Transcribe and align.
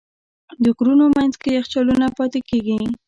د 0.63 0.65
غرونو 0.77 1.05
منځ 1.15 1.33
کې 1.41 1.49
یخچالونه 1.57 2.05
پاتې 2.17 2.39
کېږي. 2.49 2.79